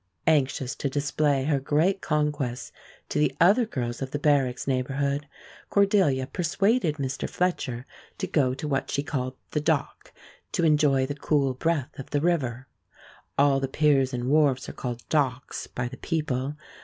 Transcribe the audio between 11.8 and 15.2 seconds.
of the river. All the piers and wharves are called